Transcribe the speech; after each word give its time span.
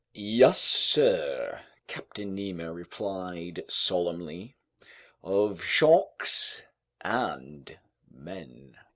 "Yes, 0.15 0.59
sir," 0.59 1.61
Captain 1.85 2.33
Nemo 2.33 2.71
replied 2.73 3.63
solemnly, 3.69 4.55
"of 5.23 5.63
sharks 5.63 6.59
and 7.01 7.77
men!" 8.09 8.77